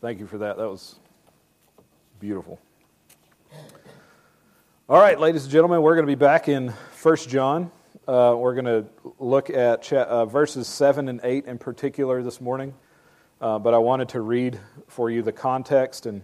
[0.00, 0.56] Thank you for that.
[0.56, 0.98] That was
[2.20, 2.58] beautiful.
[4.88, 6.68] All right, ladies and gentlemen, we're going to be back in
[7.02, 7.70] 1 John.
[8.08, 8.86] Uh, we're going to
[9.18, 12.72] look at cha- uh, verses 7 and 8 in particular this morning.
[13.42, 14.58] Uh, but I wanted to read
[14.88, 16.22] for you the context and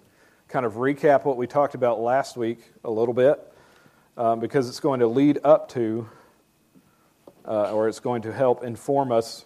[0.49, 3.39] kind of recap what we talked about last week a little bit
[4.17, 6.09] um, because it's going to lead up to,
[7.45, 9.45] uh, or it's going to help inform us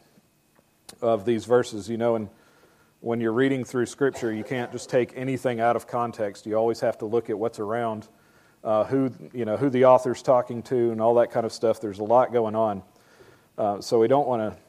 [1.02, 1.90] of these verses.
[1.90, 2.28] You know, and
[3.00, 6.46] when you're reading through Scripture, you can't just take anything out of context.
[6.46, 8.08] You always have to look at what's around,
[8.62, 11.80] uh, who you know, who the author's talking to, and all that kind of stuff.
[11.80, 12.82] There's a lot going on,
[13.56, 14.60] uh, so we don't want to.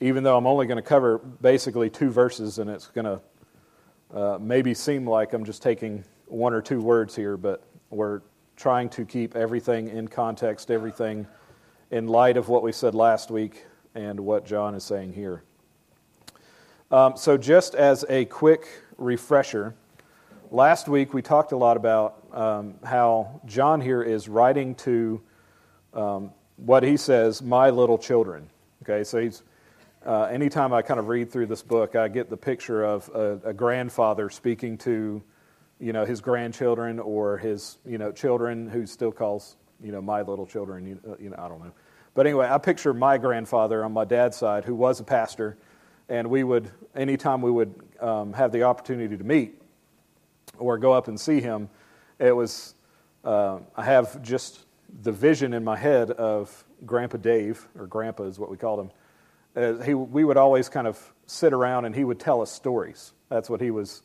[0.00, 3.20] Even though I'm only going to cover basically two verses, and it's going to
[4.16, 8.22] uh, maybe seem like I'm just taking one or two words here, but we're
[8.56, 11.26] trying to keep everything in context, everything
[11.90, 13.64] in light of what we said last week
[13.94, 15.42] and what John is saying here.
[16.90, 18.66] Um, so, just as a quick
[18.96, 19.74] refresher,
[20.50, 25.20] last week we talked a lot about um, how John here is writing to
[25.92, 28.48] um, what he says, my little children.
[28.82, 29.42] Okay, so he's.
[30.06, 33.48] Uh, anytime I kind of read through this book, I get the picture of a,
[33.50, 35.22] a grandfather speaking to,
[35.80, 40.22] you know, his grandchildren or his, you know, children who still calls, you know, my
[40.22, 40.86] little children.
[40.86, 41.72] You, uh, you know, I don't know.
[42.14, 45.58] But anyway, I picture my grandfather on my dad's side, who was a pastor,
[46.08, 49.60] and we would, anytime we would um, have the opportunity to meet
[50.58, 51.68] or go up and see him,
[52.18, 52.74] it was,
[53.24, 54.64] uh, I have just
[55.02, 58.90] the vision in my head of Grandpa Dave, or Grandpa is what we called him.
[59.54, 63.12] Uh, he, we would always kind of sit around and he would tell us stories.
[63.28, 64.02] That's what he was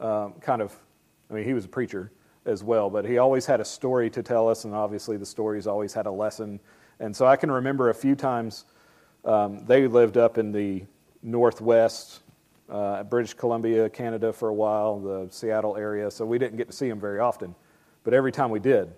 [0.00, 0.74] um, kind of,
[1.30, 2.10] I mean, he was a preacher
[2.46, 5.66] as well, but he always had a story to tell us, and obviously the stories
[5.66, 6.60] always had a lesson.
[7.00, 8.64] And so I can remember a few times
[9.24, 10.84] um, they lived up in the
[11.24, 12.20] Northwest,
[12.68, 16.72] uh, British Columbia, Canada for a while, the Seattle area, so we didn't get to
[16.72, 17.54] see him very often.
[18.04, 18.92] But every time we did,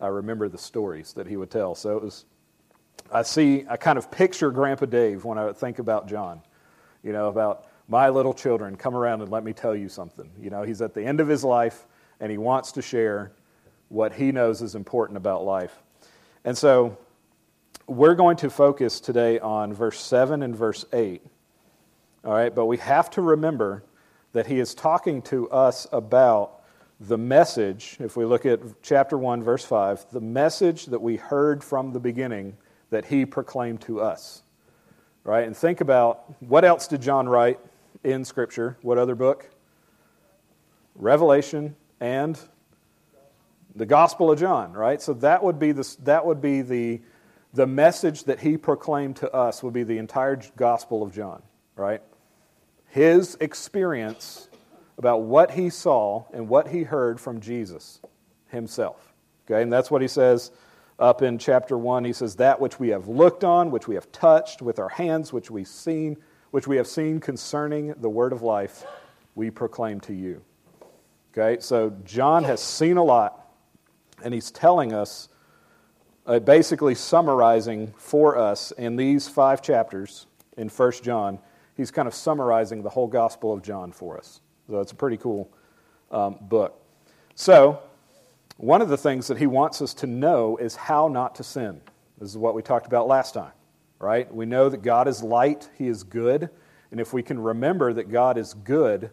[0.00, 1.74] I remember the stories that he would tell.
[1.74, 2.24] So it was,
[3.12, 6.40] I see, I kind of picture Grandpa Dave when I think about John,
[7.02, 10.30] you know, about my little children, come around and let me tell you something.
[10.40, 11.86] You know, he's at the end of his life
[12.20, 13.32] and he wants to share
[13.88, 15.82] what he knows is important about life.
[16.44, 16.96] And so
[17.86, 21.22] we're going to focus today on verse 7 and verse 8
[22.24, 23.82] all right, but we have to remember
[24.32, 26.60] that he is talking to us about
[27.00, 31.64] the message, if we look at chapter 1, verse 5, the message that we heard
[31.64, 32.56] from the beginning
[32.90, 34.42] that he proclaimed to us.
[35.24, 35.46] Right?
[35.46, 37.58] And think about what else did John write
[38.04, 38.76] in Scripture?
[38.82, 39.48] What other book?
[40.94, 42.38] Revelation and
[43.74, 45.00] the Gospel of John, right?
[45.00, 47.00] So that would be, the, that would be the,
[47.54, 51.42] the message that he proclaimed to us, would be the entire Gospel of John,
[51.76, 52.02] right?
[52.90, 54.48] His experience
[54.98, 58.00] about what he saw and what he heard from Jesus
[58.48, 59.12] himself.
[59.46, 60.50] Okay, and that's what he says
[60.98, 62.04] up in chapter 1.
[62.04, 65.32] He says, That which we have looked on, which we have touched with our hands,
[65.32, 66.16] which we've seen,
[66.50, 68.84] which we have seen concerning the word of life,
[69.34, 70.42] we proclaim to you.
[71.32, 73.48] Okay, so John has seen a lot,
[74.22, 75.28] and he's telling us,
[76.26, 80.26] uh, basically summarizing for us in these five chapters
[80.56, 81.38] in 1 John
[81.80, 84.42] he's kind of summarizing the whole Gospel of John for us.
[84.68, 85.50] So it's a pretty cool
[86.10, 86.78] um, book.
[87.34, 87.80] So,
[88.58, 91.80] one of the things that he wants us to know is how not to sin.
[92.18, 93.52] This is what we talked about last time,
[93.98, 94.32] right?
[94.32, 96.50] We know that God is light, He is good.
[96.90, 99.10] And if we can remember that God is good,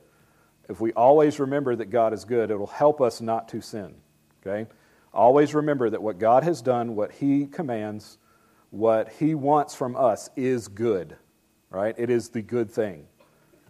[0.67, 3.95] if we always remember that God is good, it will help us not to sin,
[4.45, 4.69] okay?
[5.13, 8.17] Always remember that what God has done, what He commands,
[8.71, 11.15] what He wants from us is good
[11.69, 11.95] right?
[11.97, 13.07] It is the good thing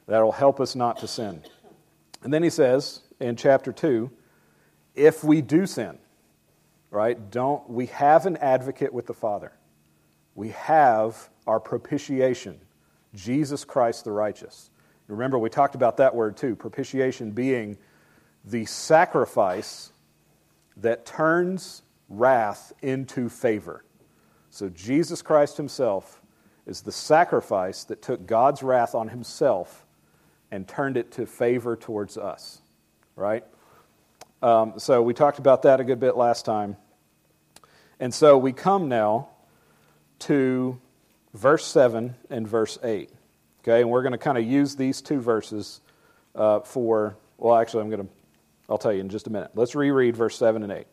[0.08, 1.44] that will help us not to sin.
[2.24, 4.10] And then he says in chapter 2
[4.96, 6.00] if we do sin,
[6.90, 9.54] right, don't we have an advocate with the Father.
[10.34, 12.60] We have our propitiation,
[13.14, 14.72] Jesus Christ the righteous.
[15.08, 17.78] Remember, we talked about that word too propitiation being
[18.44, 19.92] the sacrifice
[20.78, 23.84] that turns wrath into favor.
[24.50, 26.22] So, Jesus Christ Himself
[26.68, 29.86] is the sacrifice that took God's wrath on himself
[30.52, 32.62] and turned it to favor towards us,
[33.16, 33.44] right?
[34.42, 36.76] Um, so we talked about that a good bit last time.
[38.00, 39.30] And so we come now
[40.20, 40.80] to
[41.34, 43.10] verse 7 and verse 8.
[43.64, 45.82] Okay, and we're going to kind of use these two verses
[46.36, 48.14] uh, for, well, actually, I'm going to,
[48.70, 49.52] I'll tell you in just a minute.
[49.56, 50.86] Let's reread verse 7 and 8.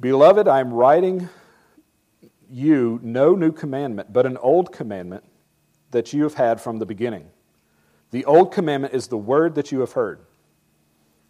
[0.00, 1.28] Beloved, I'm writing
[2.50, 5.24] you no new commandment, but an old commandment
[5.90, 7.28] that you have had from the beginning.
[8.10, 10.20] The old commandment is the word that you have heard.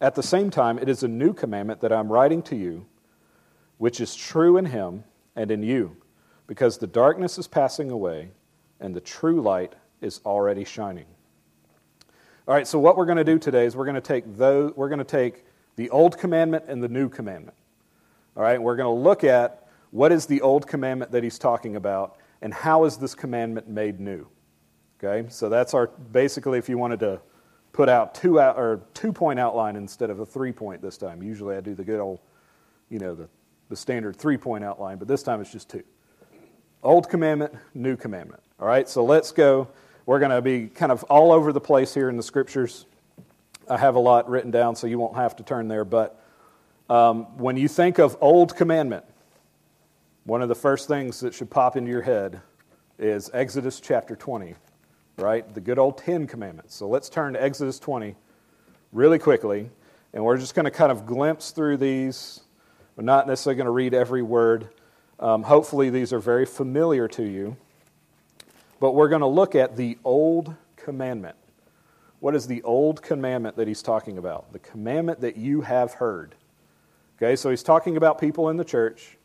[0.01, 2.85] At the same time, it is a new commandment that I'm writing to you,
[3.77, 5.03] which is true in him
[5.35, 5.97] and in you,
[6.47, 8.29] because the darkness is passing away
[8.79, 11.05] and the true light is already shining.
[12.47, 14.73] All right, so what we're going to do today is we're going to take those,
[14.75, 15.45] we're going to take
[15.75, 17.55] the old commandment and the new commandment.
[18.35, 21.75] All right, we're going to look at what is the old commandment that he's talking
[21.75, 24.27] about and how is this commandment made new.
[25.01, 27.21] Okay, so that's our basically if you wanted to
[27.71, 31.23] put out two out or two point outline instead of a three point this time.
[31.23, 32.19] Usually I do the good old,
[32.89, 33.29] you know, the,
[33.69, 35.83] the standard three point outline, but this time it's just two.
[36.83, 38.41] Old commandment, new commandment.
[38.59, 39.69] All right, so let's go.
[40.05, 42.85] We're going to be kind of all over the place here in the scriptures.
[43.69, 45.85] I have a lot written down, so you won't have to turn there.
[45.85, 46.19] But
[46.89, 49.05] um, when you think of old commandment,
[50.29, 52.41] one of the first things that should pop into your head
[52.97, 54.55] is Exodus chapter 20
[55.19, 55.53] right?
[55.53, 56.75] The good old Ten Commandments.
[56.75, 58.15] So let's turn to Exodus 20
[58.91, 59.69] really quickly,
[60.13, 62.41] and we're just going to kind of glimpse through these.
[62.95, 64.69] We're not necessarily going to read every word.
[65.19, 67.57] Um, hopefully, these are very familiar to you.
[68.79, 71.35] But we're going to look at the Old Commandment.
[72.21, 74.51] What is the Old Commandment that he's talking about?
[74.53, 76.35] The commandment that you have heard.
[77.17, 79.17] Okay, so he's talking about people in the church.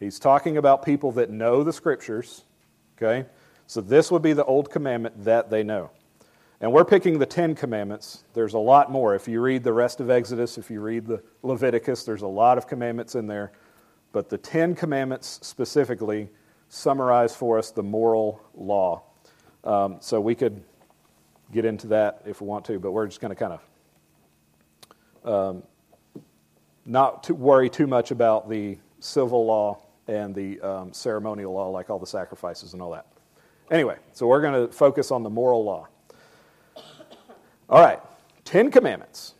[0.00, 2.44] He's talking about people that know the scriptures.
[2.96, 3.28] Okay?
[3.66, 5.90] So this would be the old commandment that they know.
[6.62, 8.24] And we're picking the Ten Commandments.
[8.34, 9.14] There's a lot more.
[9.14, 12.58] If you read the rest of Exodus, if you read the Leviticus, there's a lot
[12.58, 13.52] of commandments in there.
[14.12, 16.28] But the Ten Commandments specifically
[16.68, 19.02] summarize for us the moral law.
[19.64, 20.62] Um, so we could
[21.52, 23.58] get into that if we want to, but we're just going to kind
[25.24, 25.62] of um,
[26.84, 31.88] not to worry too much about the civil law and the um, ceremonial law, like
[31.88, 33.06] all the sacrifices and all that.
[33.70, 35.86] Anyway, so we're going to focus on the moral law.
[37.68, 38.00] All right,
[38.44, 39.34] Ten Commandments.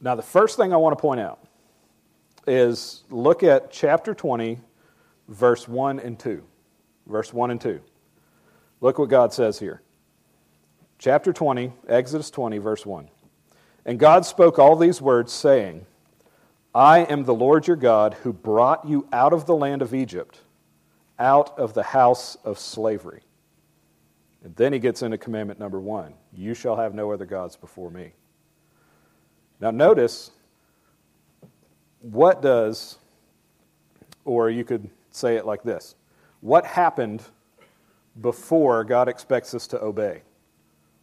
[0.00, 1.38] Now, the first thing I want to point out
[2.48, 4.58] is look at chapter 20,
[5.28, 6.42] verse 1 and 2.
[7.06, 7.80] Verse 1 and 2.
[8.80, 9.80] Look what God says here.
[10.98, 13.08] Chapter 20, Exodus 20, verse 1.
[13.84, 15.86] And God spoke all these words, saying,
[16.76, 20.40] I am the Lord your God who brought you out of the land of Egypt
[21.18, 23.22] out of the house of slavery.
[24.44, 27.90] And then he gets into commandment number one You shall have no other gods before
[27.90, 28.12] me.
[29.58, 30.30] Now, notice
[32.02, 32.98] what does,
[34.26, 35.94] or you could say it like this
[36.42, 37.22] what happened
[38.20, 40.20] before God expects us to obey?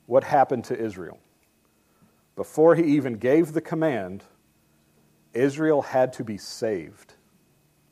[0.06, 1.18] What happened to Israel?
[2.36, 4.24] Before he even gave the command,
[5.34, 7.14] Israel had to be saved,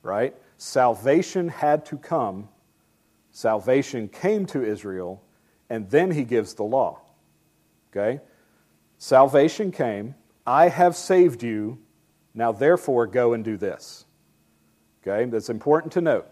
[0.03, 0.35] right?
[0.61, 2.47] salvation had to come.
[3.31, 5.23] Salvation came to Israel,
[5.71, 7.01] and then he gives the law.
[7.89, 8.21] Okay?
[8.99, 10.13] Salvation came.
[10.45, 11.79] I have saved you.
[12.35, 14.05] Now, therefore, go and do this.
[15.01, 15.29] Okay?
[15.31, 16.27] That's important to note.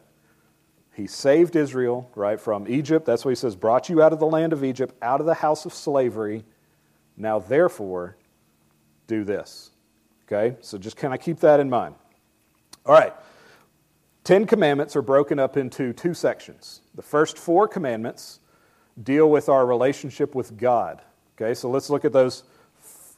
[0.94, 3.08] He saved Israel, right, from Egypt.
[3.08, 5.34] That's what he says, brought you out of the land of Egypt, out of the
[5.34, 6.46] house of slavery.
[7.18, 8.16] Now, therefore,
[9.08, 9.72] do this.
[10.32, 10.56] Okay?
[10.62, 11.96] So just kind of keep that in mind.
[12.86, 13.14] All right.
[14.24, 16.82] Ten Commandments are broken up into two sections.
[16.94, 18.40] The first four commandments
[19.02, 21.02] deal with our relationship with God.
[21.36, 22.44] Okay, so let's look at those,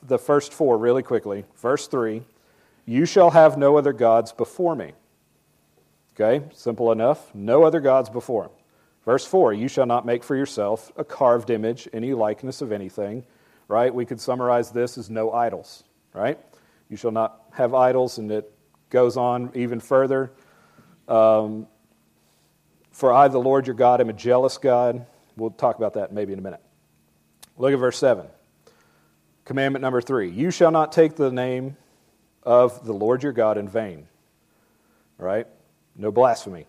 [0.04, 1.44] the first four really quickly.
[1.58, 2.22] Verse 3
[2.86, 4.94] You shall have no other gods before me.
[6.14, 7.34] Okay, simple enough.
[7.34, 8.52] No other gods before him.
[9.06, 13.26] Verse 4 You shall not make for yourself a carved image, any likeness of anything.
[13.68, 13.94] Right?
[13.94, 15.84] We could summarize this as no idols.
[16.14, 16.38] Right?
[16.92, 18.54] You shall not have idols, and it
[18.90, 20.34] goes on even further.
[21.08, 21.68] Um,
[22.92, 25.06] for I, the Lord your God, am a jealous God.
[25.38, 26.60] We'll talk about that maybe in a minute.
[27.58, 28.28] Look at verse 7.
[29.46, 31.78] Commandment number three You shall not take the name
[32.44, 34.08] of the Lord your God in vain.
[35.18, 35.48] Right?
[35.96, 36.68] No blasphemy.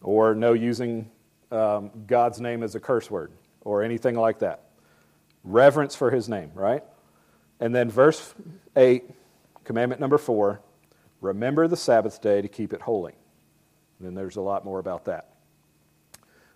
[0.00, 1.10] Or no using
[1.50, 4.70] um, God's name as a curse word or anything like that.
[5.42, 6.82] Reverence for his name, right?
[7.60, 8.34] And then verse
[8.74, 9.04] 8,
[9.64, 10.60] commandment number four
[11.20, 13.14] remember the Sabbath day to keep it holy.
[14.00, 15.30] And there's a lot more about that.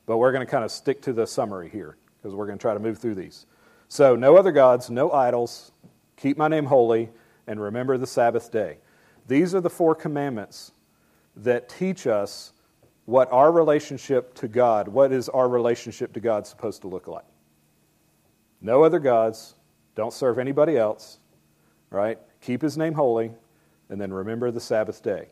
[0.07, 2.63] But we're going to kind of stick to the summary here because we're going to
[2.63, 3.47] try to move through these.
[3.89, 5.73] So, no other gods, no idols,
[6.17, 7.09] keep my name holy,
[7.47, 8.79] and remember the Sabbath day.
[9.27, 10.73] These are the four commandments
[11.37, 12.53] that teach us
[13.07, 17.25] what our relationship to God, what is our relationship to God supposed to look like.
[18.61, 19.55] No other gods,
[19.95, 21.19] don't serve anybody else,
[21.91, 22.19] right?
[22.41, 23.33] Keep his name holy,
[23.89, 25.29] and then remember the Sabbath day.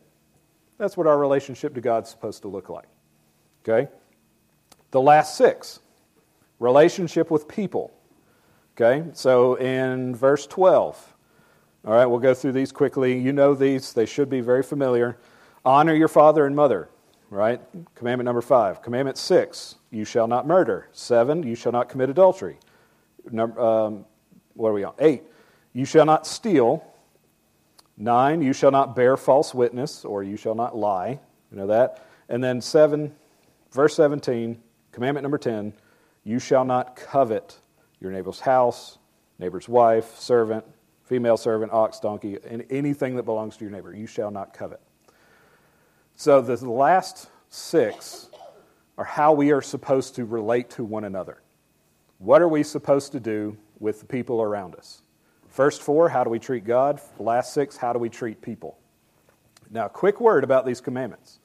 [0.77, 2.87] That's what our relationship to God's supposed to look like.
[3.63, 3.89] Okay?
[4.91, 5.79] The last six
[6.59, 7.93] relationship with people.
[8.75, 11.15] Okay, so in verse 12,
[11.85, 13.17] all right, we'll go through these quickly.
[13.17, 15.17] You know these, they should be very familiar.
[15.65, 16.89] Honor your father and mother,
[17.31, 17.59] right?
[17.95, 18.83] Commandment number five.
[18.83, 20.89] Commandment six, you shall not murder.
[20.91, 22.57] Seven, you shall not commit adultery.
[23.31, 24.05] Number, um,
[24.53, 24.93] what are we on?
[24.99, 25.23] Eight,
[25.73, 26.85] you shall not steal.
[27.97, 31.19] Nine, you shall not bear false witness, or you shall not lie.
[31.51, 32.05] You know that?
[32.29, 33.15] And then seven,
[33.71, 34.61] verse 17,
[34.91, 35.73] commandment number 10,
[36.23, 37.57] you shall not covet
[37.99, 38.99] your neighbor's house,
[39.39, 40.63] neighbor's wife, servant,
[41.03, 43.95] female servant, ox, donkey, and anything that belongs to your neighbor.
[43.95, 44.81] You shall not covet.
[46.15, 48.29] So the last six
[48.97, 51.41] are how we are supposed to relate to one another.
[52.17, 55.01] What are we supposed to do with the people around us?
[55.57, 57.01] First four, how do we treat God?
[57.17, 58.77] last six, how do we treat people?
[59.71, 61.39] Now, a quick word about these commandments,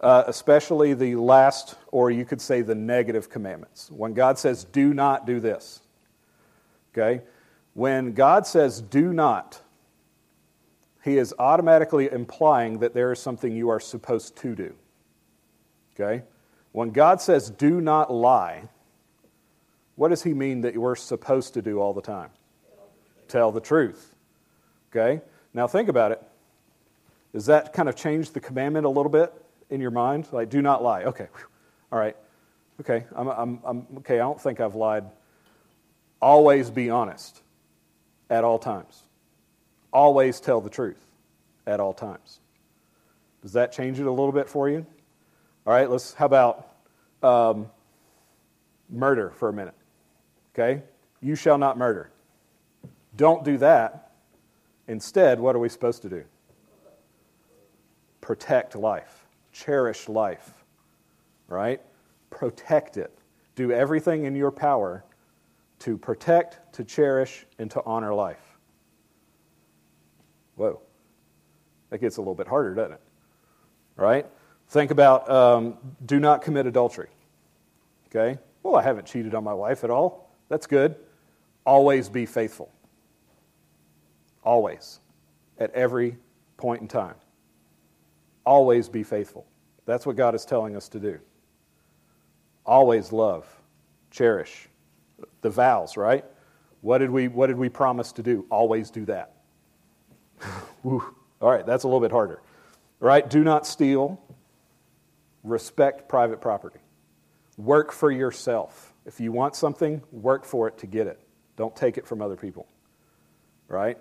[0.00, 3.90] uh, especially the last, or you could say the negative commandments.
[3.90, 5.82] When God says, do not do this,
[6.96, 7.22] okay?
[7.74, 9.60] When God says, do not,
[11.04, 14.74] he is automatically implying that there is something you are supposed to do.
[15.94, 16.24] Okay?
[16.72, 18.70] When God says, do not lie,
[19.96, 22.30] what does he mean that we're supposed to do all the time?
[23.28, 24.14] Tell the truth.
[24.90, 25.22] Okay?
[25.52, 26.22] Now think about it.
[27.32, 29.32] Does that kind of change the commandment a little bit
[29.70, 30.28] in your mind?
[30.30, 31.04] Like, do not lie.
[31.04, 31.28] Okay.
[31.92, 32.16] All right.
[32.80, 33.06] Okay.
[33.14, 34.16] I'm, I'm, I'm, okay.
[34.16, 35.04] I don't think I've lied.
[36.22, 37.42] Always be honest
[38.30, 39.04] at all times
[39.94, 41.00] always tell the truth
[41.66, 42.40] at all times.
[43.42, 44.84] Does that change it a little bit for you?
[45.66, 46.68] All right, let's, how about
[47.22, 47.70] um,
[48.90, 49.74] murder for a minute?
[50.52, 50.82] Okay?
[51.22, 52.10] You shall not murder.
[53.16, 54.12] Don't do that.
[54.88, 56.24] Instead, what are we supposed to do?
[58.20, 60.64] Protect life, cherish life,
[61.48, 61.80] right?
[62.30, 63.16] Protect it.
[63.54, 65.04] Do everything in your power
[65.80, 68.58] to protect, to cherish, and to honor life.
[70.56, 70.80] Whoa.
[71.90, 73.00] That gets a little bit harder, doesn't it?
[73.96, 74.26] Right?
[74.68, 77.08] Think about um, do not commit adultery.
[78.08, 78.38] Okay?
[78.62, 80.30] Well, I haven't cheated on my wife at all.
[80.48, 80.96] That's good.
[81.66, 82.70] Always be faithful.
[84.44, 85.00] Always.
[85.58, 86.16] At every
[86.56, 87.14] point in time.
[88.44, 89.46] Always be faithful.
[89.86, 91.18] That's what God is telling us to do.
[92.66, 93.46] Always love,
[94.10, 94.68] cherish.
[95.42, 96.24] The vows, right?
[96.80, 98.46] What did we, what did we promise to do?
[98.50, 99.34] Always do that.
[100.84, 101.02] All
[101.40, 102.40] right, that's a little bit harder.
[103.00, 103.28] Right?
[103.28, 104.20] Do not steal.
[105.42, 106.80] Respect private property.
[107.56, 108.94] Work for yourself.
[109.04, 111.20] If you want something, work for it to get it.
[111.56, 112.66] Don't take it from other people.
[113.68, 113.98] Right?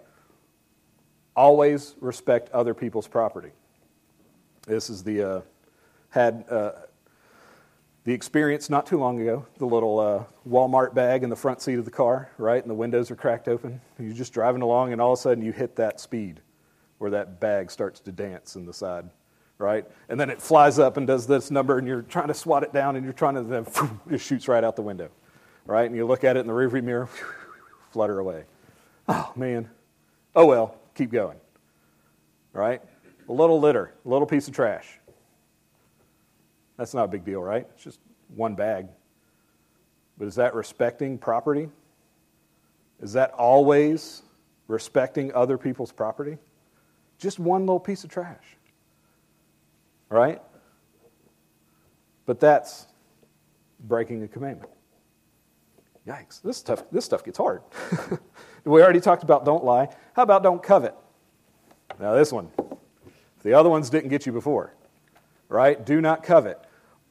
[1.35, 3.51] Always respect other people's property.
[4.67, 5.41] This is the uh,
[6.09, 6.71] had uh,
[8.03, 9.45] the experience not too long ago.
[9.57, 12.75] The little uh, Walmart bag in the front seat of the car, right, and the
[12.75, 13.81] windows are cracked open.
[13.97, 16.41] You're just driving along, and all of a sudden you hit that speed
[16.97, 19.09] where that bag starts to dance in the side,
[19.57, 19.85] right?
[20.09, 22.71] And then it flies up and does this number, and you're trying to swat it
[22.73, 23.65] down, and you're trying to then
[24.09, 25.09] it shoots right out the window,
[25.65, 25.85] right?
[25.85, 27.09] And you look at it in the rearview mirror,
[27.91, 28.43] flutter away.
[29.07, 29.69] Oh man,
[30.35, 31.37] oh well, keep going,
[32.51, 32.81] right?
[33.29, 34.99] A little litter, a little piece of trash.
[36.77, 37.67] That's not a big deal, right?
[37.73, 37.99] It's just
[38.35, 38.87] one bag.
[40.17, 41.69] But is that respecting property?
[43.01, 44.23] Is that always
[44.67, 46.37] respecting other people's property?
[47.17, 48.43] Just one little piece of trash.
[50.09, 50.41] Right?
[52.25, 52.87] But that's
[53.79, 54.71] breaking a commandment.
[56.07, 57.61] Yikes, this stuff, this stuff gets hard.
[58.65, 59.89] we already talked about don't lie.
[60.15, 60.95] How about don't covet?
[61.99, 62.49] Now, this one.
[63.43, 64.73] The other ones didn't get you before.
[65.49, 65.85] Right?
[65.85, 66.59] Do not covet.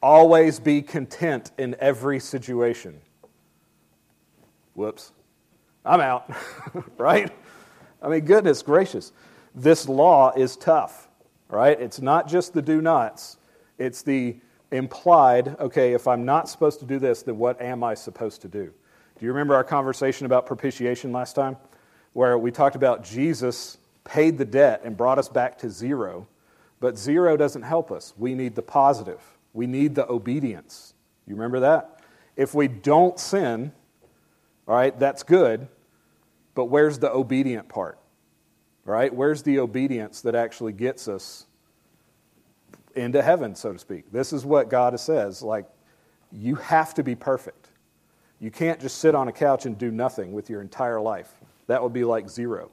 [0.01, 2.99] Always be content in every situation.
[4.73, 5.11] Whoops.
[5.85, 6.29] I'm out.
[6.97, 7.31] right?
[8.01, 9.13] I mean, goodness gracious
[9.55, 11.09] this law is tough,
[11.49, 11.79] right?
[11.79, 13.37] It's not just the do nots,
[13.77, 14.37] it's the
[14.71, 18.47] implied, okay, if I'm not supposed to do this, then what am I supposed to
[18.47, 18.73] do?
[19.19, 21.57] Do you remember our conversation about propitiation last time?
[22.13, 26.27] Where we talked about Jesus paid the debt and brought us back to zero,
[26.79, 28.13] but zero doesn't help us.
[28.17, 29.21] We need the positive,
[29.53, 30.93] we need the obedience.
[31.25, 32.01] You remember that?
[32.35, 33.71] If we don't sin,
[34.67, 35.67] all right, that's good,
[36.55, 37.97] but where's the obedient part?
[38.85, 39.13] right?
[39.13, 41.45] Where's the obedience that actually gets us
[42.95, 44.11] into heaven, so to speak?
[44.11, 45.41] This is what God says.
[45.41, 45.65] Like,
[46.31, 47.69] you have to be perfect.
[48.43, 51.33] You can't just sit on a couch and do nothing with your entire life.
[51.67, 52.71] That would be like zero,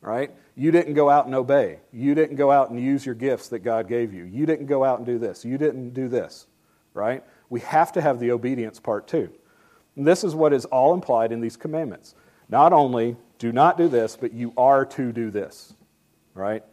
[0.00, 0.34] right?
[0.56, 1.78] You didn't go out and obey.
[1.92, 4.24] You didn't go out and use your gifts that God gave you.
[4.24, 5.44] You didn't go out and do this.
[5.44, 6.48] You didn't do this,
[6.92, 7.22] right?
[7.50, 9.30] We have to have the obedience part too.
[9.94, 12.16] And this is what is all implied in these commandments.
[12.48, 15.72] Not only do not do this, but you are to do this,
[16.34, 16.64] right?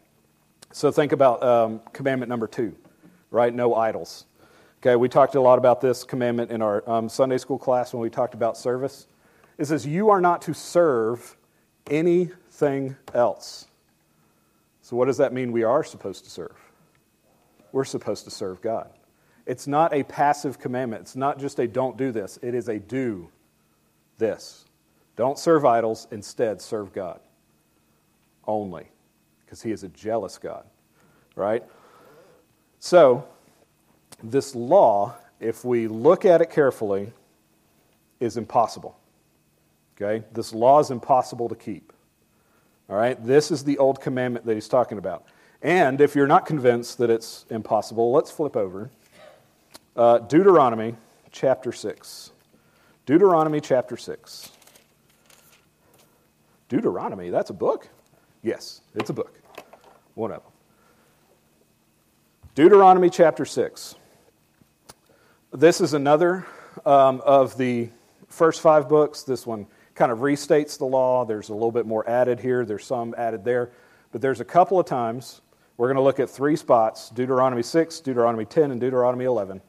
[0.71, 2.75] So think about um, commandment number two,
[3.29, 3.53] right?
[3.53, 4.25] No idols.
[4.79, 8.01] Okay, we talked a lot about this commandment in our um, Sunday school class when
[8.01, 9.07] we talked about service.
[9.57, 11.35] It says, You are not to serve
[11.89, 13.67] anything else.
[14.83, 16.55] So, what does that mean we are supposed to serve?
[17.71, 18.91] We're supposed to serve God.
[19.47, 21.01] It's not a passive commandment.
[21.01, 23.29] It's not just a don't do this, it is a do
[24.19, 24.65] this.
[25.15, 27.19] Don't serve idols, instead, serve God
[28.45, 28.85] only,
[29.43, 30.65] because He is a jealous God,
[31.35, 31.63] right?
[32.79, 33.27] So,
[34.23, 37.11] this law, if we look at it carefully,
[38.19, 38.97] is impossible.
[39.95, 40.25] Okay?
[40.31, 41.93] This law is impossible to keep.
[42.89, 43.23] All right?
[43.23, 45.25] This is the old commandment that he's talking about.
[45.61, 48.89] And if you're not convinced that it's impossible, let's flip over.
[49.95, 50.95] Uh, Deuteronomy
[51.31, 52.31] chapter 6.
[53.05, 54.51] Deuteronomy chapter 6.
[56.69, 57.87] Deuteronomy, that's a book?
[58.43, 59.33] Yes, it's a book.
[60.13, 60.51] One of them.
[62.53, 63.95] Deuteronomy chapter 6.
[65.53, 66.45] This is another
[66.85, 67.87] um, of the
[68.27, 69.23] first five books.
[69.23, 71.23] This one kind of restates the law.
[71.23, 73.71] There's a little bit more added here, there's some added there.
[74.11, 75.39] But there's a couple of times,
[75.77, 79.61] we're going to look at three spots Deuteronomy 6, Deuteronomy 10, and Deuteronomy 11,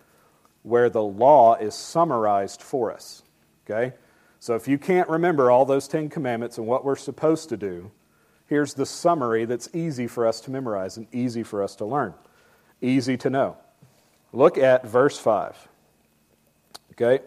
[0.65, 3.23] where the law is summarized for us.
[3.65, 3.95] Okay?
[4.41, 7.93] So if you can't remember all those Ten Commandments and what we're supposed to do,
[8.47, 12.15] here's the summary that's easy for us to memorize and easy for us to learn,
[12.81, 13.57] easy to know.
[14.33, 15.69] Look at verse 5.
[16.93, 17.25] Okay?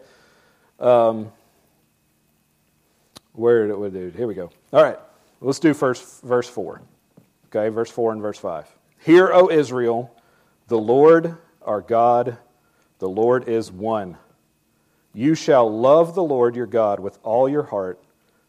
[0.78, 1.32] Um,
[3.32, 4.12] where did we do?
[4.16, 4.50] Here we go.
[4.72, 4.98] All right,
[5.40, 6.82] let's do first verse 4.
[7.46, 8.66] Okay, verse 4 and verse 5.
[8.98, 10.14] Hear, O Israel,
[10.68, 12.38] the Lord our God,
[12.98, 14.16] the Lord is one.
[15.14, 18.02] You shall love the Lord your God with all your heart,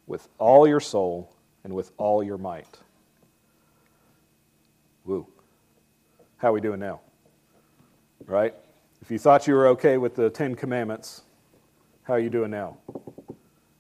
[0.08, 2.68] with all your soul, and with all your might.
[5.06, 5.28] Woo.
[6.38, 7.02] How are we doing now?
[8.26, 8.54] Right?
[9.02, 11.24] If you thought you were okay with the Ten Commandments,
[12.04, 12.78] how are you doing now?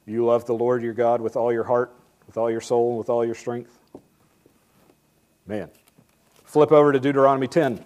[0.05, 1.95] You love the Lord your God with all your heart,
[2.27, 3.79] with all your soul, and with all your strength?
[5.47, 5.69] Man.
[6.43, 7.83] Flip over to Deuteronomy 10.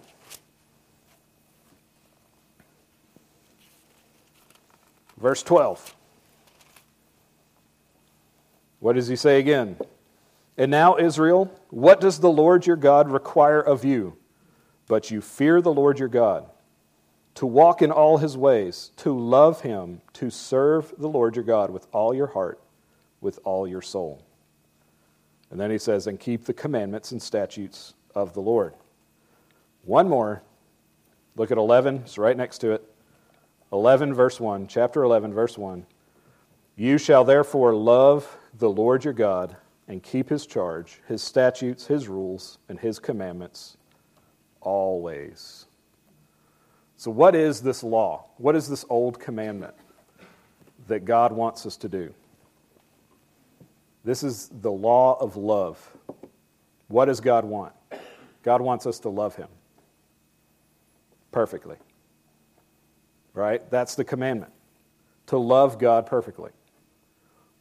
[5.17, 5.95] Verse 12.
[8.79, 9.77] What does he say again?
[10.57, 14.17] And now, Israel, what does the Lord your God require of you?
[14.87, 16.49] But you fear the Lord your God
[17.37, 21.69] to walk in all his ways, to love him, to serve the Lord your God
[21.69, 22.59] with all your heart,
[23.21, 24.23] with all your soul.
[25.51, 28.73] And then he says, and keep the commandments and statutes of the Lord.
[29.83, 30.41] One more.
[31.35, 32.83] Look at 11, it's right next to it.
[33.71, 35.85] 11, verse 1, chapter 11, verse 1.
[36.75, 39.55] You shall therefore love the Lord your God
[39.87, 43.76] and keep his charge, his statutes, his rules, and his commandments
[44.61, 45.65] always.
[46.95, 48.29] So, what is this law?
[48.37, 49.75] What is this old commandment
[50.87, 52.13] that God wants us to do?
[54.03, 55.95] This is the law of love.
[56.87, 57.73] What does God want?
[58.41, 59.49] God wants us to love Him
[61.31, 61.77] perfectly.
[63.33, 63.69] Right?
[63.69, 64.53] That's the commandment
[65.27, 66.51] to love God perfectly.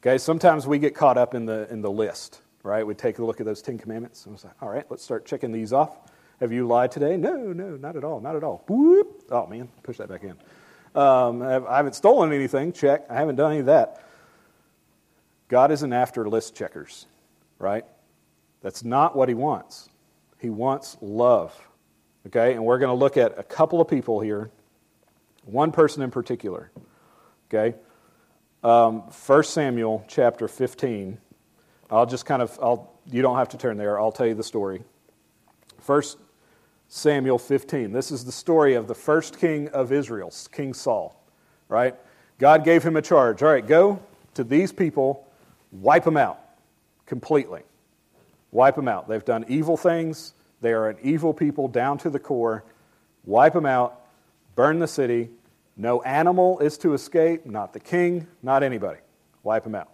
[0.00, 2.86] Okay, sometimes we get caught up in the, in the list, right?
[2.86, 5.26] We take a look at those Ten Commandments and we say, all right, let's start
[5.26, 5.98] checking these off.
[6.40, 7.16] Have you lied today?
[7.16, 8.64] No, no, not at all, not at all.
[8.68, 9.24] Whoop.
[9.30, 10.34] Oh, man, push that back in.
[10.94, 12.72] Um, I haven't stolen anything.
[12.72, 13.06] Check.
[13.10, 14.02] I haven't done any of that.
[15.48, 17.06] God isn't after list checkers,
[17.58, 17.84] right?
[18.62, 19.88] That's not what He wants.
[20.38, 21.54] He wants love.
[22.26, 22.54] Okay?
[22.54, 24.50] And we're going to look at a couple of people here,
[25.44, 26.70] one person in particular.
[27.48, 27.76] Okay?
[28.64, 31.18] Um, 1 Samuel chapter 15.
[31.90, 34.00] I'll just kind of, I'll, you don't have to turn there.
[34.00, 34.82] I'll tell you the story.
[35.80, 36.18] First
[36.88, 37.92] Samuel 15.
[37.92, 41.20] This is the story of the first king of Israel, King Saul,
[41.68, 41.94] right?
[42.38, 43.42] God gave him a charge.
[43.42, 44.00] All right, go
[44.34, 45.26] to these people,
[45.72, 46.40] wipe them out
[47.06, 47.62] completely.
[48.52, 49.08] Wipe them out.
[49.08, 50.34] They've done evil things.
[50.60, 52.64] They are an evil people down to the core.
[53.24, 54.00] Wipe them out,
[54.54, 55.30] burn the city.
[55.76, 59.00] No animal is to escape, not the king, not anybody.
[59.42, 59.90] Wipe them out.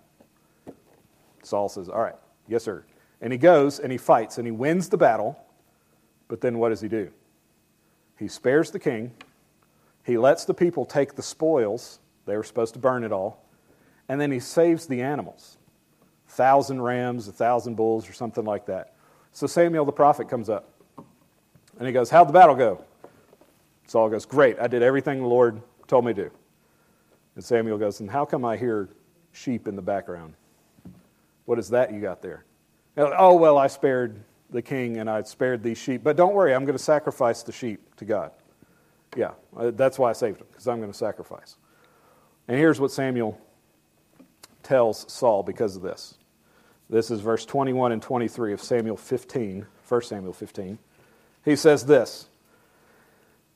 [1.43, 2.15] Saul says, All right,
[2.47, 2.85] yes, sir.
[3.21, 5.39] And he goes and he fights and he wins the battle.
[6.33, 7.11] But then what does he do?
[8.19, 9.13] He spares the king.
[10.03, 12.01] He lets the people take the spoils.
[12.25, 13.45] They were supposed to burn it all.
[14.09, 15.59] And then he saves the animals
[16.27, 18.95] thousand rams, a thousand bulls, or something like that.
[19.33, 20.71] So Samuel the prophet comes up
[21.77, 22.83] and he goes, How'd the battle go?
[23.87, 24.59] Saul goes, Great.
[24.59, 26.31] I did everything the Lord told me to do.
[27.35, 28.89] And Samuel goes, And how come I hear
[29.33, 30.33] sheep in the background?
[31.45, 32.47] What is that you got there?
[32.97, 36.03] Oh, well, I spared the king and I spared these sheep.
[36.05, 38.31] But don't worry, I'm going to sacrifice the sheep to God.
[39.17, 41.57] Yeah, uh, that's why I saved them, because I'm going to sacrifice.
[42.49, 43.41] And here's what Samuel
[44.63, 46.15] tells Saul because of this.
[46.89, 50.79] This is verse 21 and 23 of Samuel 15, 1 Samuel 15.
[51.45, 52.29] He says this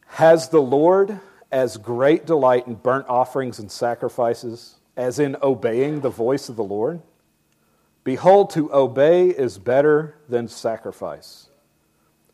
[0.07, 1.21] Has the Lord
[1.53, 6.65] as great delight in burnt offerings and sacrifices as in obeying the voice of the
[6.65, 7.01] Lord?
[8.07, 11.49] Behold, to obey is better than sacrifice,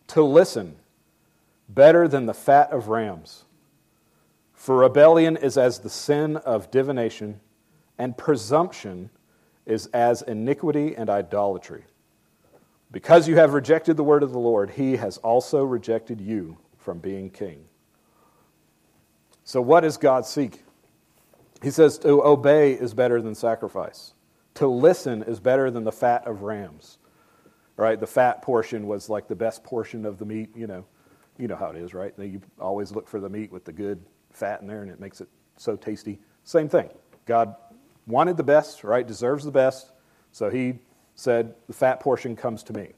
[0.09, 0.77] to listen
[1.67, 3.47] better than the fat of rams.
[4.53, 7.41] For rebellion is as the sin of divination,
[7.97, 9.09] and presumption
[9.65, 11.85] is as iniquity and idolatry.
[12.91, 16.99] Because you have rejected the word of the Lord, he has also rejected you from
[16.99, 17.65] being king.
[19.45, 20.65] So, what does God seek?
[21.63, 24.13] He says to obey is better than sacrifice,
[24.55, 26.99] to listen is better than the fat of rams.
[27.77, 27.99] Right?
[27.99, 30.85] The fat portion was like the best portion of the meat, you know.
[31.39, 32.13] You know how it is, right?
[32.19, 35.21] You always look for the meat with the good fat in there and it makes
[35.21, 36.21] it so tasty.
[36.45, 36.91] Same thing.
[37.25, 37.57] God
[38.07, 39.07] wanted the best, right?
[39.07, 39.93] Deserves the best.
[40.33, 40.75] So he
[41.15, 42.93] said, The fat portion comes to me.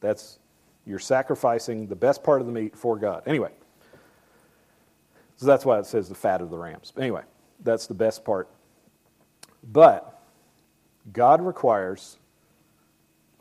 [0.00, 0.38] That's,
[0.86, 3.22] you're sacrificing the best part of the meat for God.
[3.26, 3.50] Anyway,
[5.36, 6.92] so that's why it says the fat of the rams.
[6.98, 7.22] Anyway,
[7.62, 8.48] that's the best part.
[9.72, 10.13] But
[11.12, 12.18] God requires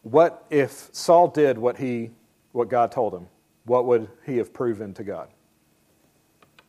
[0.02, 2.12] what if Saul did what he
[2.52, 3.28] what God told him,
[3.66, 5.30] what would he have proven to God?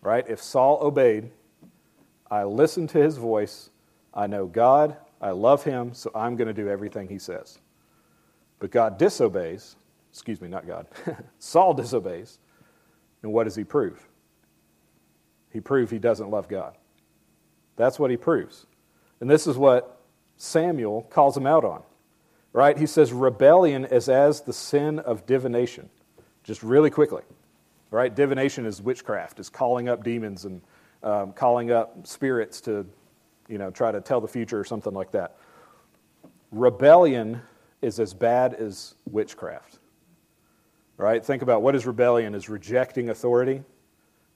[0.00, 0.24] Right?
[0.28, 1.30] If Saul obeyed,
[2.30, 3.70] I listened to his voice,
[4.14, 7.59] I know God, I love him, so I'm going to do everything he says.
[8.59, 9.76] But God disobeys,
[10.11, 10.87] excuse me, not God.
[11.38, 12.38] Saul disobeys,
[13.22, 14.07] and what does he prove?
[15.50, 16.76] He proves he doesn't love God.
[17.76, 18.66] That's what he proves.
[19.20, 19.93] And this is what
[20.37, 21.83] Samuel calls him out on.
[22.53, 22.79] Right?
[22.79, 25.90] He says rebellion is as the sin of divination.
[26.44, 27.23] Just really quickly.
[27.90, 28.14] Right?
[28.14, 30.62] Divination is witchcraft, is calling up demons and
[31.03, 32.87] um, calling up spirits to,
[33.49, 35.37] you know, try to tell the future or something like that.
[36.51, 37.42] Rebellion
[37.83, 39.79] is as bad as witchcraft.
[40.97, 41.25] Right?
[41.25, 42.35] Think about what is rebellion?
[42.35, 43.62] Is rejecting authority,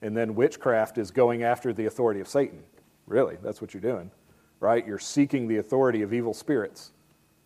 [0.03, 2.65] and then witchcraft is going after the authority of Satan.
[3.07, 4.11] Really, that's what you're doing.
[4.61, 4.87] Right?
[4.87, 6.93] You're seeking the authority of evil spirits.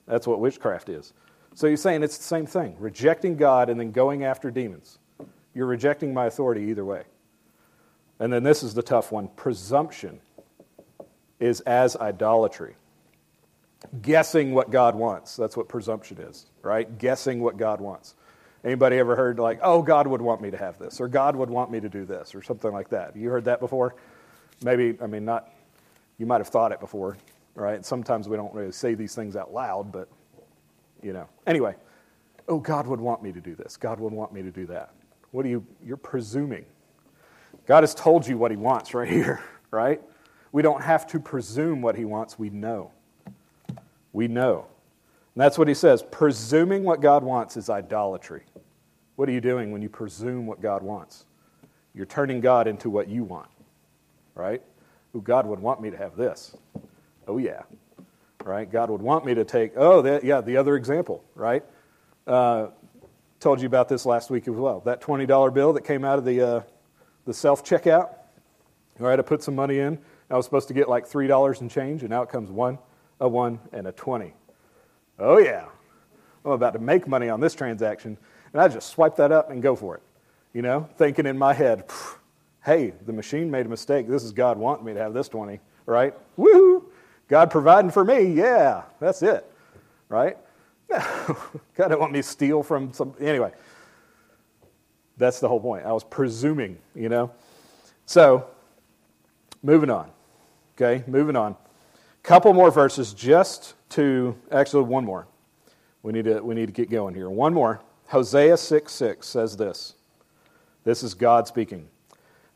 [0.06, 1.12] That's what witchcraft is.
[1.54, 4.98] So you're saying it's the same thing rejecting God and then going after demons.
[5.54, 7.04] You're rejecting my authority either way.
[8.18, 10.20] And then this is the tough one presumption
[11.40, 12.76] is as idolatry.
[14.00, 15.36] Guessing what God wants.
[15.36, 16.98] That's what presumption is, right?
[16.98, 18.14] Guessing what God wants.
[18.64, 21.50] Anybody ever heard like, oh, God would want me to have this, or God would
[21.50, 23.16] want me to do this, or something like that?
[23.16, 23.96] You heard that before?
[24.62, 25.48] Maybe, I mean, not,
[26.22, 27.16] you might have thought it before,
[27.56, 27.84] right?
[27.84, 30.08] Sometimes we don't really say these things out loud, but,
[31.02, 31.28] you know.
[31.48, 31.74] Anyway,
[32.46, 33.76] oh, God would want me to do this.
[33.76, 34.94] God would want me to do that.
[35.32, 36.64] What are you, you're presuming.
[37.66, 40.00] God has told you what he wants right here, right?
[40.52, 42.92] We don't have to presume what he wants, we know.
[44.12, 44.66] We know.
[45.34, 46.04] And that's what he says.
[46.08, 48.44] Presuming what God wants is idolatry.
[49.16, 51.24] What are you doing when you presume what God wants?
[51.96, 53.48] You're turning God into what you want,
[54.36, 54.62] right?
[55.12, 56.56] Who God would want me to have this.
[57.26, 57.62] Oh, yeah.
[58.44, 58.70] Right?
[58.70, 61.64] God would want me to take, oh, that, yeah, the other example, right?
[62.26, 62.68] Uh,
[63.40, 64.80] told you about this last week as well.
[64.80, 66.60] That $20 bill that came out of the, uh,
[67.24, 68.10] the self checkout.
[68.98, 69.98] Right, I put some money in.
[70.30, 72.78] I was supposed to get like $3 and change, and now it comes one,
[73.20, 74.34] a one, and a 20.
[75.18, 75.66] Oh, yeah.
[76.44, 78.16] I'm about to make money on this transaction.
[78.52, 80.02] And I just swipe that up and go for it.
[80.52, 81.84] You know, thinking in my head,
[82.64, 84.08] hey, the machine made a mistake.
[84.08, 86.14] This is God wanting me to have this 20, right?
[86.38, 86.84] Woohoo!
[87.28, 88.24] God providing for me.
[88.24, 89.50] Yeah, that's it,
[90.08, 90.36] right?
[90.88, 93.14] God don't want me to steal from some.
[93.20, 93.52] Anyway,
[95.16, 95.86] that's the whole point.
[95.86, 97.30] I was presuming, you know.
[98.06, 98.46] So,
[99.62, 100.10] moving on.
[100.76, 101.56] Okay, moving on.
[102.22, 105.26] Couple more verses just to, actually, one more.
[106.02, 107.30] We need to, we need to get going here.
[107.30, 107.80] One more.
[108.08, 109.94] Hosea 6 6 says this.
[110.84, 111.88] This is God speaking.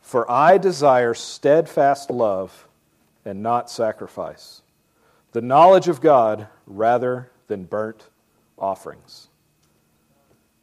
[0.07, 2.69] For I desire steadfast love
[3.25, 4.62] and not sacrifice,
[5.33, 8.09] the knowledge of God rather than burnt
[8.57, 9.27] offerings.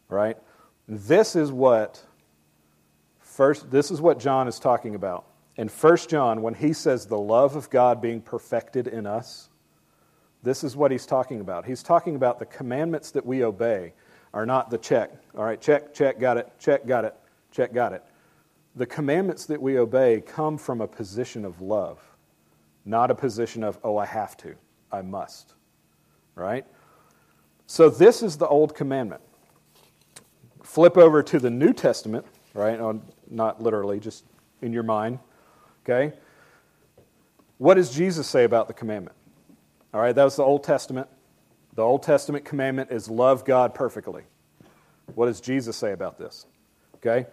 [0.08, 0.38] Right?
[0.88, 2.01] This is what
[3.19, 5.25] first this is what John is talking about.
[5.58, 9.49] In 1 John, when he says the love of God being perfected in us,
[10.41, 11.65] this is what he's talking about.
[11.65, 13.91] He's talking about the commandments that we obey
[14.34, 15.12] are not the check.
[15.36, 17.13] All right, check, check, got it, check, got it,
[17.51, 18.03] check, got it.
[18.75, 21.99] The commandments that we obey come from a position of love,
[22.86, 24.55] not a position of, oh, I have to,
[24.91, 25.53] I must.
[26.36, 26.65] Right?
[27.67, 29.21] So this is the old commandment.
[30.63, 32.79] Flip over to the New Testament, right?
[32.79, 34.25] Oh, not literally, just
[34.62, 35.19] in your mind.
[35.83, 36.15] Okay?
[37.57, 39.15] What does Jesus say about the commandment?
[39.93, 41.07] All right, that was the Old Testament.
[41.75, 44.23] The Old Testament commandment is love God perfectly.
[45.13, 46.45] What does Jesus say about this?
[46.95, 47.27] Okay?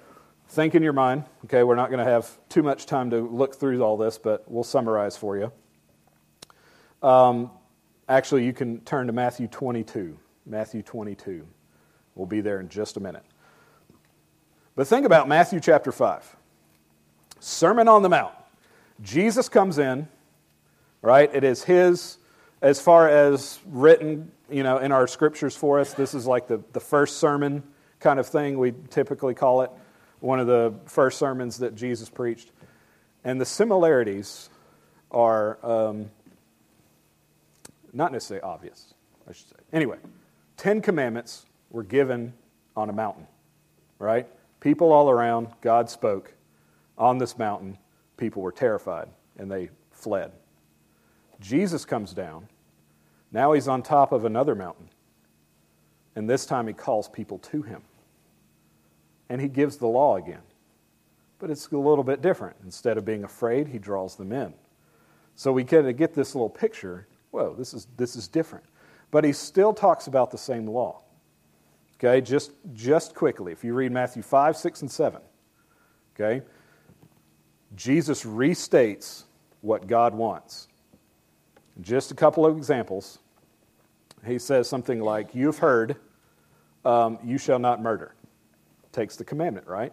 [0.50, 1.26] Think in your mind.
[1.44, 4.50] Okay, we're not going to have too much time to look through all this, but
[4.50, 5.52] we'll summarize for you.
[7.08, 7.52] Um,
[8.08, 10.18] actually, you can turn to Matthew 22.
[10.44, 11.46] Matthew 22.
[12.16, 13.22] We'll be there in just a minute.
[14.74, 16.34] But think about Matthew chapter 5.
[17.38, 18.34] Sermon on the Mount.
[19.02, 20.08] Jesus comes in,
[21.00, 21.32] right?
[21.32, 22.18] It is his,
[22.60, 26.60] as far as written, you know, in our scriptures for us, this is like the,
[26.72, 27.62] the first sermon
[28.00, 29.70] kind of thing, we typically call it.
[30.20, 32.52] One of the first sermons that Jesus preached.
[33.24, 34.48] And the similarities
[35.10, 36.10] are um,
[37.92, 38.94] not necessarily obvious,
[39.28, 39.56] I should say.
[39.72, 39.98] Anyway,
[40.56, 42.32] Ten Commandments were given
[42.76, 43.26] on a mountain,
[43.98, 44.26] right?
[44.60, 46.34] People all around, God spoke
[46.96, 47.78] on this mountain
[48.20, 50.30] people were terrified and they fled.
[51.40, 52.46] Jesus comes down.
[53.32, 54.90] Now he's on top of another mountain.
[56.14, 57.82] And this time he calls people to him.
[59.30, 60.42] And he gives the law again.
[61.38, 62.56] But it's a little bit different.
[62.64, 64.52] Instead of being afraid, he draws them in.
[65.36, 68.64] So we kind of get this little picture whoa, this is, this is different.
[69.10, 71.02] But he still talks about the same law.
[71.96, 75.20] Okay, just, just quickly, if you read Matthew 5, 6, and 7,
[76.14, 76.44] okay,
[77.76, 79.24] Jesus restates
[79.60, 80.68] what God wants.
[81.82, 83.18] Just a couple of examples.
[84.26, 85.96] He says something like, You've heard,
[86.84, 88.14] um, you shall not murder.
[88.92, 89.92] Takes the commandment, right?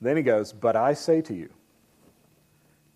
[0.00, 1.50] Then he goes, But I say to you,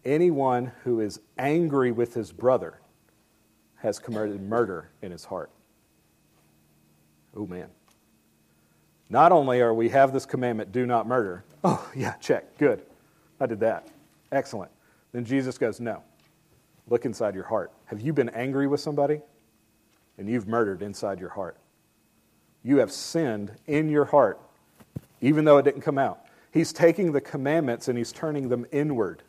[0.05, 2.81] anyone who is angry with his brother
[3.77, 5.51] has committed murder in his heart.
[7.37, 7.69] Oh, man.
[9.09, 11.45] Not only are we have this commandment, do not murder.
[11.69, 12.59] Oh, yeah, check.
[12.59, 12.83] Good.
[13.41, 13.89] I did that.
[14.31, 14.71] Excellent.
[15.11, 16.05] Then Jesus goes, No.
[16.89, 17.73] Look inside your heart.
[17.87, 19.21] Have you been angry with somebody?
[20.17, 21.57] And you've murdered inside your heart.
[22.63, 24.41] You have sinned in your heart,
[25.27, 26.21] even though it didn't come out.
[26.53, 29.25] He's taking the commandments and he's turning them inward,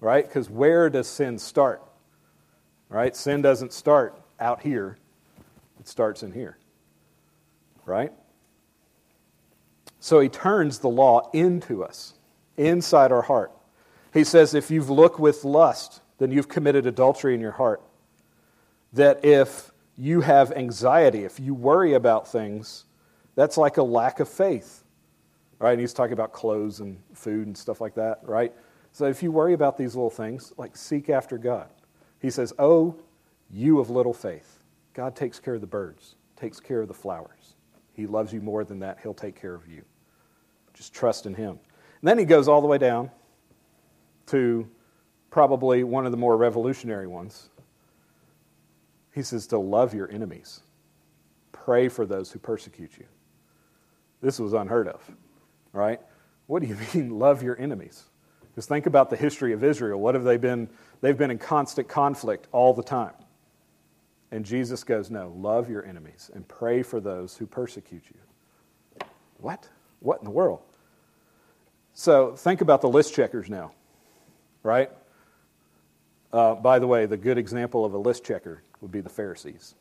[0.00, 0.26] right?
[0.26, 1.80] Because where does sin start?
[2.88, 3.14] Right?
[3.14, 4.98] Sin doesn't start out here,
[5.78, 6.58] it starts in here,
[7.86, 8.12] right?
[10.00, 12.14] So he turns the law into us
[12.56, 13.52] inside our heart.
[14.12, 17.80] He says, if you've looked with lust, then you've committed adultery in your heart.
[18.92, 22.86] That if you have anxiety, if you worry about things,
[23.36, 24.81] that's like a lack of faith.
[25.62, 25.72] Right?
[25.72, 28.52] And he's talking about clothes and food and stuff like that, right?
[28.92, 31.68] So if you worry about these little things, like seek after God.
[32.20, 32.96] He says, Oh,
[33.50, 34.58] you of little faith.
[34.92, 37.54] God takes care of the birds, takes care of the flowers.
[37.94, 38.98] He loves you more than that.
[39.02, 39.82] He'll take care of you.
[40.74, 41.50] Just trust in Him.
[42.00, 43.10] And then he goes all the way down
[44.26, 44.68] to
[45.30, 47.50] probably one of the more revolutionary ones.
[49.14, 50.60] He says to love your enemies,
[51.52, 53.04] pray for those who persecute you.
[54.20, 55.02] This was unheard of,
[55.72, 56.00] right?
[56.46, 58.04] What do you mean, love your enemies?
[58.54, 59.98] Just think about the history of Israel.
[60.00, 60.68] What have they been?
[61.00, 63.14] They've been in constant conflict all the time.
[64.30, 69.06] And Jesus goes, No, love your enemies and pray for those who persecute you.
[69.38, 69.68] What?
[70.00, 70.60] What in the world?
[71.94, 73.72] So think about the list checkers now,
[74.62, 74.90] right?
[76.32, 79.74] Uh, by the way, the good example of a list checker would be the Pharisees.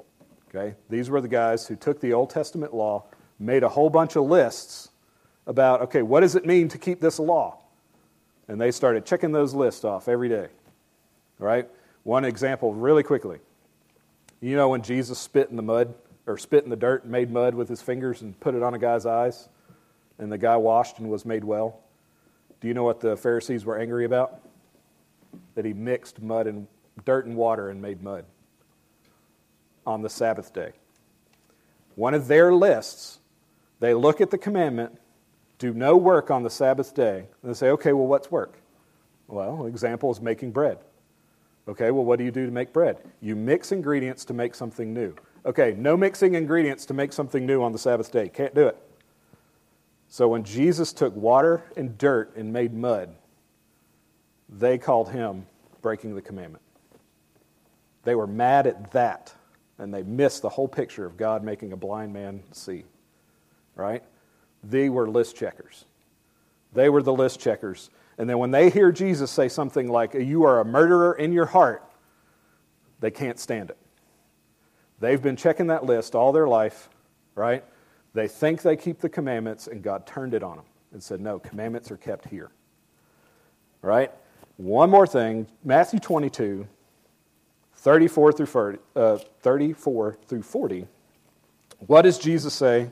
[0.49, 0.75] Okay?
[0.89, 3.05] These were the guys who took the Old Testament law,
[3.39, 4.90] made a whole bunch of lists
[5.47, 7.57] about, okay, what does it mean to keep this law?
[8.47, 10.47] And they started checking those lists off every day.
[11.39, 11.67] Right?
[12.03, 13.39] One example, really quickly.
[14.41, 15.93] You know when Jesus spit in the mud,
[16.27, 18.73] or spit in the dirt and made mud with his fingers and put it on
[18.73, 19.49] a guy's eyes,
[20.19, 21.79] and the guy washed and was made well?
[22.59, 24.39] Do you know what the Pharisees were angry about?
[25.55, 26.67] That he mixed mud and
[27.05, 28.25] dirt and water and made mud
[29.85, 30.73] on the Sabbath day.
[31.95, 33.19] One of their lists,
[33.79, 34.97] they look at the commandment,
[35.61, 38.57] do no work on the Sabbath day, and they say, okay, well, what's work?
[39.27, 40.79] Well, example is making bread.
[41.67, 42.97] Okay, well, what do you do to make bread?
[43.21, 45.13] You mix ingredients to make something new.
[45.45, 48.27] Okay, no mixing ingredients to make something new on the Sabbath day.
[48.27, 48.77] Can't do it.
[50.09, 53.13] So when Jesus took water and dirt and made mud,
[54.49, 55.45] they called him
[55.83, 56.63] breaking the commandment.
[58.03, 59.31] They were mad at that,
[59.77, 62.83] and they missed the whole picture of God making a blind man see.
[63.75, 64.03] Right?
[64.63, 65.85] They were list checkers.
[66.73, 67.89] They were the list checkers.
[68.17, 71.47] And then when they hear Jesus say something like, You are a murderer in your
[71.47, 71.83] heart,
[72.99, 73.77] they can't stand it.
[74.99, 76.89] They've been checking that list all their life,
[77.33, 77.63] right?
[78.13, 81.39] They think they keep the commandments, and God turned it on them and said, No,
[81.39, 82.51] commandments are kept here.
[83.81, 84.11] Right?
[84.57, 86.67] One more thing Matthew 22,
[87.73, 90.87] 34 through 40, uh, 34 through 40.
[91.87, 92.89] What does Jesus say?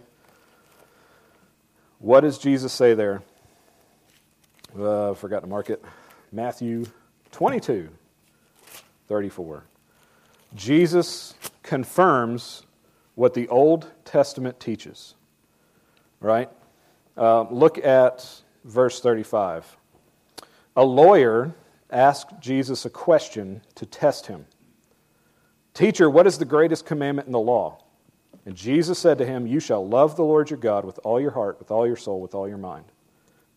[2.00, 3.22] What does Jesus say there?
[4.78, 5.84] Uh, forgot to mark it.
[6.32, 6.86] Matthew
[7.32, 7.90] 22,
[9.08, 9.64] 34.
[10.56, 12.64] Jesus confirms
[13.16, 15.16] what the Old Testament teaches.
[16.22, 16.50] Right?
[17.18, 19.78] Uh, look at verse 35.
[20.78, 21.54] A lawyer
[21.92, 24.46] asked Jesus a question to test him
[25.74, 27.84] Teacher, what is the greatest commandment in the law?
[28.50, 31.30] And Jesus said to him, You shall love the Lord your God with all your
[31.30, 32.86] heart, with all your soul, with all your mind.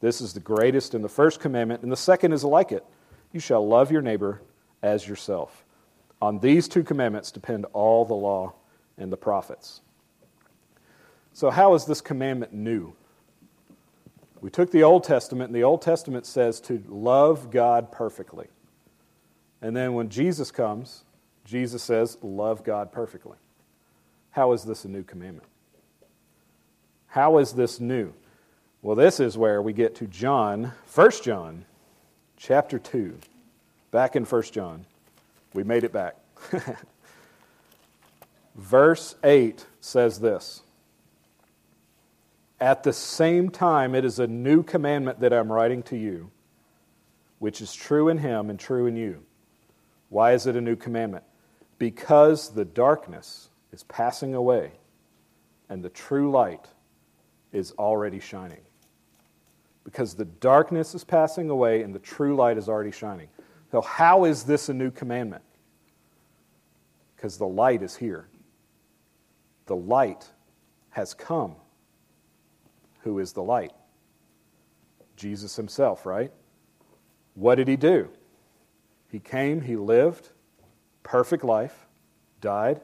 [0.00, 2.85] This is the greatest and the first commandment, and the second is like it
[3.33, 4.42] you shall love your neighbor
[4.83, 5.64] as yourself.
[6.20, 8.52] On these two commandments depend all the law
[8.98, 9.81] and the prophets.
[11.33, 12.92] So, how is this commandment new?
[14.42, 18.48] We took the Old Testament, and the Old Testament says to love God perfectly.
[19.62, 21.05] And then when Jesus comes,
[21.46, 23.38] Jesus says, love God perfectly.
[24.33, 25.47] How is this a new commandment?
[27.07, 28.12] How is this new?
[28.81, 31.66] Well, this is where we get to John, 1 John,
[32.37, 33.18] chapter 2.
[33.90, 34.87] Back in 1 John.
[35.53, 36.16] We made it back.
[38.57, 40.62] Verse 8 says this
[42.59, 46.31] At the same time, it is a new commandment that I'm writing to you,
[47.38, 49.23] which is true in him and true in you.
[50.09, 51.25] Why is it a new commandment?
[51.79, 54.72] Because the darkness is passing away
[55.68, 56.68] and the true light
[57.52, 58.61] is already shining
[59.85, 63.28] because the darkness is passing away and the true light is already shining.
[63.70, 65.42] So, how is this a new commandment?
[67.16, 68.28] Because the light is here.
[69.66, 70.28] The light
[70.90, 71.54] has come.
[73.00, 73.72] Who is the light?
[75.16, 76.32] Jesus himself, right?
[77.35, 78.08] What did he do?
[79.11, 80.30] He came, he lived,
[81.02, 81.87] perfect life,
[82.40, 82.80] died,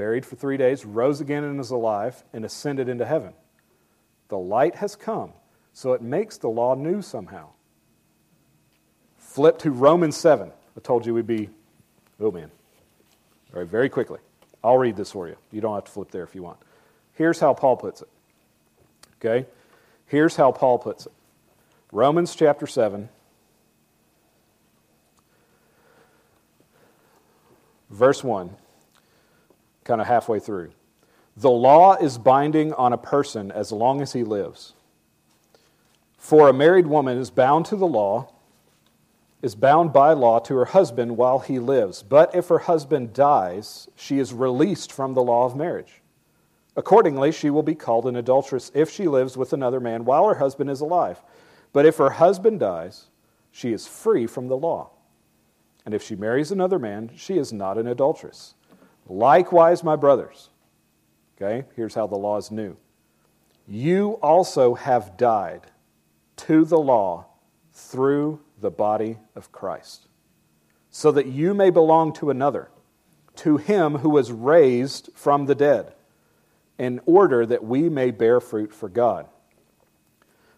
[0.00, 3.34] buried for three days, rose again and is alive, and ascended into heaven.
[4.28, 5.34] The light has come.
[5.74, 7.50] So it makes the law new somehow.
[9.18, 10.50] Flip to Romans 7.
[10.50, 11.50] I told you we'd be,
[12.18, 12.50] oh man.
[13.52, 14.20] All right, very quickly.
[14.64, 15.36] I'll read this for you.
[15.52, 16.56] You don't have to flip there if you want.
[17.12, 18.08] Here's how Paul puts it.
[19.18, 19.46] Okay?
[20.06, 21.12] Here's how Paul puts it
[21.92, 23.10] Romans chapter 7,
[27.90, 28.56] verse 1,
[29.90, 30.70] kind of halfway through.
[31.36, 34.74] The law is binding on a person as long as he lives.
[36.16, 38.32] For a married woman is bound to the law,
[39.42, 42.04] is bound by law to her husband while he lives.
[42.04, 46.02] But if her husband dies, she is released from the law of marriage.
[46.76, 50.36] Accordingly, she will be called an adulteress if she lives with another man while her
[50.36, 51.20] husband is alive.
[51.72, 53.08] But if her husband dies,
[53.50, 54.90] she is free from the law.
[55.84, 58.54] And if she marries another man, she is not an adulteress.
[59.10, 60.50] Likewise, my brothers,
[61.36, 62.76] okay, here's how the law is new.
[63.66, 65.62] You also have died
[66.36, 67.26] to the law
[67.72, 70.06] through the body of Christ,
[70.90, 72.70] so that you may belong to another,
[73.34, 75.92] to him who was raised from the dead,
[76.78, 79.26] in order that we may bear fruit for God.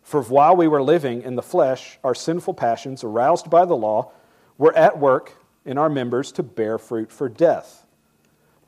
[0.03, 4.12] For while we were living in the flesh, our sinful passions, aroused by the law,
[4.59, 7.82] were at work in our members to bear fruit for death.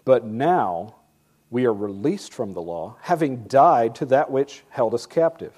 [0.05, 0.97] But now
[1.51, 5.55] we are released from the law, having died to that which held us captive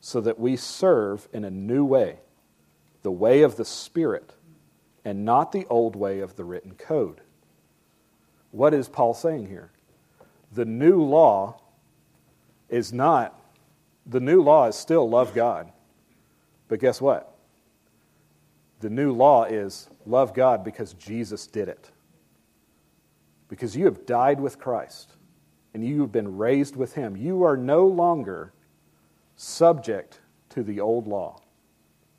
[0.00, 2.18] so that we serve in a new way,
[3.02, 4.34] the way of the Spirit,
[5.04, 7.20] and not the old way of the written code.
[8.50, 9.70] What is Paul saying here?
[10.52, 11.60] The new law
[12.68, 13.38] is not,
[14.06, 15.72] the new law is still love God.
[16.68, 17.34] But guess what?
[18.80, 21.90] The new law is love God because Jesus did it.
[23.48, 25.12] Because you have died with Christ
[25.74, 27.16] and you have been raised with him.
[27.16, 28.52] You are no longer
[29.36, 30.20] subject
[30.50, 31.40] to the old law,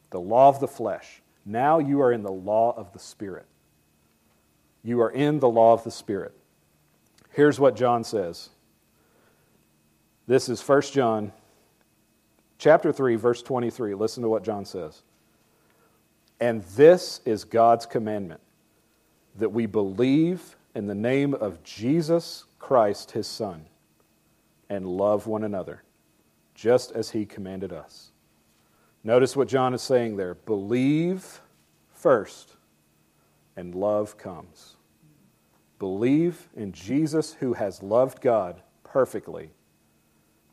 [0.10, 1.22] the law of the flesh.
[1.46, 3.46] Now you are in the law of the Spirit.
[4.84, 6.34] You are in the law of the Spirit.
[7.32, 8.50] Here's what John says.
[10.28, 11.32] This is 1 John
[12.58, 13.94] chapter 3 verse 23.
[13.96, 15.02] Listen to what John says.
[16.40, 18.42] And this is God's commandment
[19.38, 23.66] that we believe in the name of Jesus Christ his son
[24.70, 25.84] and love one another
[26.54, 28.12] just as he commanded us.
[29.04, 30.36] Notice what John is saying there.
[30.36, 31.42] Believe
[31.94, 32.56] first,
[33.56, 34.76] and love comes.
[35.80, 39.52] Believe in Jesus who has loved God perfectly,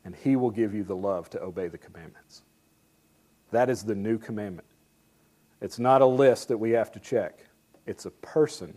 [0.04, 2.42] and he will give you the love to obey the commandments.
[3.50, 4.68] That is the new commandment.
[5.60, 7.46] It's not a list that we have to check,
[7.86, 8.76] it's a person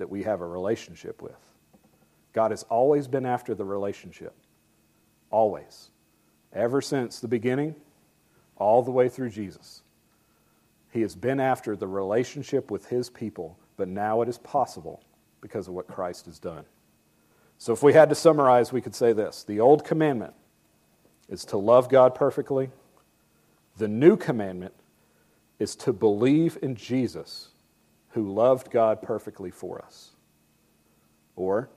[0.00, 1.38] that we have a relationship with.
[2.32, 4.34] God has always been after the relationship.
[5.30, 5.90] Always.
[6.52, 7.76] Ever since the beginning,
[8.56, 9.82] all the way through Jesus.
[10.90, 15.02] He has been after the relationship with his people, but now it is possible
[15.40, 16.64] because of what Christ has done.
[17.58, 20.34] So, if we had to summarize, we could say this The old commandment
[21.28, 22.70] is to love God perfectly,
[23.76, 24.74] the new commandment
[25.58, 27.49] is to believe in Jesus,
[28.10, 30.10] who loved God perfectly for us.
[31.36, 31.70] Or,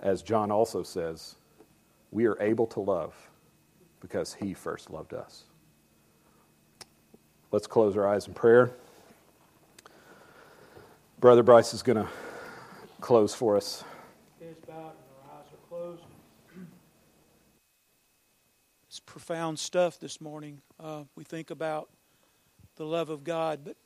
[0.00, 1.36] as John also says,
[2.10, 3.14] we are able to love
[4.00, 5.44] because he first loved us.
[7.52, 8.72] Let's close our eyes in prayer.
[11.18, 12.08] Brother Bryce is going to
[13.00, 13.84] close for us.
[14.40, 16.02] Heads bowed and our eyes are closed.
[18.88, 20.60] It's profound stuff this morning.
[20.78, 21.88] Uh, we think about
[22.76, 23.76] the love of God, but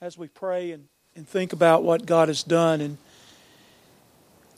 [0.00, 0.86] as we pray and,
[1.16, 2.98] and think about what God has done, and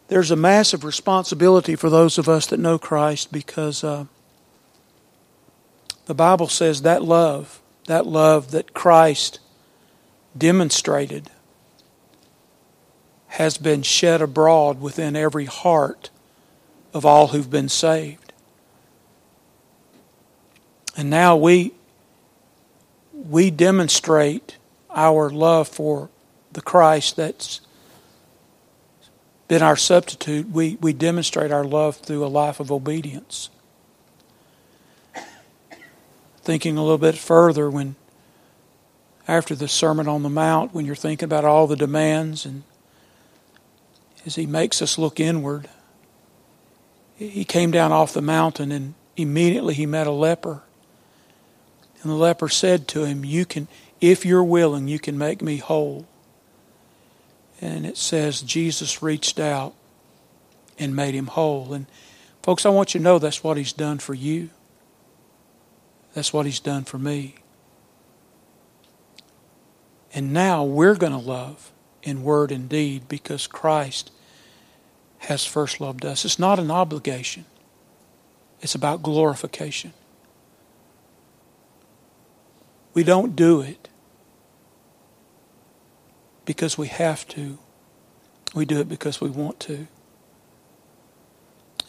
[0.08, 4.04] there's a massive responsibility for those of us that know Christ because uh,
[6.04, 9.40] the Bible says that love, that love that Christ
[10.36, 11.30] demonstrated,
[13.28, 16.10] has been shed abroad within every heart
[16.92, 18.34] of all who've been saved.
[20.98, 21.72] And now we
[23.14, 24.58] we demonstrate
[24.94, 26.10] our love for
[26.52, 27.60] the Christ that's
[29.48, 30.48] been our substitute.
[30.50, 33.50] We, we demonstrate our love through a life of obedience
[36.42, 37.96] thinking a little bit further when
[39.28, 42.64] after the Sermon on the Mount, when you're thinking about all the demands and
[44.26, 45.68] as he makes us look inward,
[47.16, 50.62] he came down off the mountain and immediately he met a leper.
[52.02, 53.68] And the leper said to him, You can,
[54.00, 56.06] if you're willing, you can make me whole.
[57.60, 59.74] And it says Jesus reached out
[60.78, 61.72] and made him whole.
[61.74, 61.86] And
[62.42, 64.50] folks, I want you to know that's what he's done for you.
[66.14, 67.36] That's what He's done for me.
[70.12, 71.70] And now we're going to love
[72.02, 74.10] in word and deed because Christ
[75.18, 76.24] has first loved us.
[76.24, 77.44] It's not an obligation,
[78.60, 79.92] it's about glorification.
[82.92, 83.88] We don't do it
[86.50, 87.58] because we have to.
[88.56, 89.86] We do it because we want to.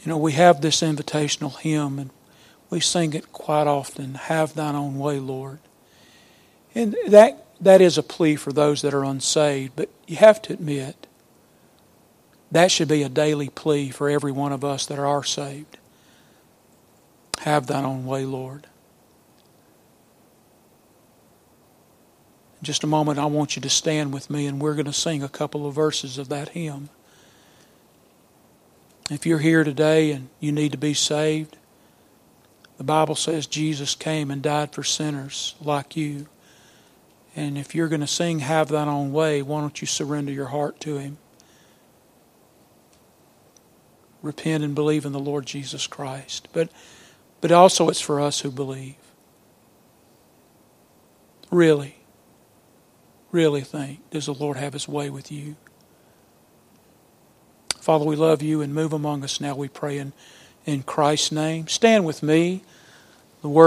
[0.02, 2.12] You know, we have this invitational hymn, and
[2.70, 5.58] we sing it quite often Have thine own way, Lord.
[6.76, 10.54] And that, that is a plea for those that are unsaved, but you have to
[10.54, 11.08] admit
[12.52, 15.80] that should be a daily plea for every one of us that are saved.
[17.40, 18.68] Have thine own way, Lord.
[22.62, 25.24] Just a moment, I want you to stand with me, and we're going to sing
[25.24, 26.90] a couple of verses of that hymn.
[29.10, 31.58] If you're here today and you need to be saved,
[32.78, 36.28] the Bible says Jesus came and died for sinners like you.
[37.36, 40.48] And if you're going to sing Have Thine Own Way, why don't you surrender your
[40.48, 41.18] heart to Him?
[44.22, 46.48] Repent and believe in the Lord Jesus Christ.
[46.54, 46.70] But,
[47.40, 48.96] but also, it's for us who believe.
[51.50, 51.98] Really,
[53.32, 55.56] really think does the Lord have His way with you?
[57.80, 60.14] Father, we love you and move among us now, we pray in,
[60.66, 61.68] in Christ's name.
[61.68, 62.64] Stand with me.